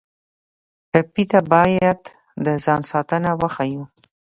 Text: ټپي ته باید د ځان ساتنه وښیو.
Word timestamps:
ټپي 0.91 1.23
ته 1.31 1.39
باید 1.51 2.01
د 2.45 2.47
ځان 2.65 2.81
ساتنه 2.91 3.29
وښیو. 3.39 3.83